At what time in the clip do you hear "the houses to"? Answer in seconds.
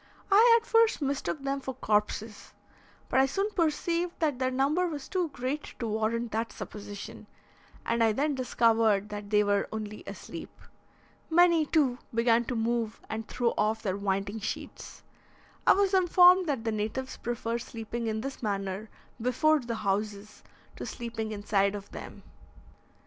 19.59-20.85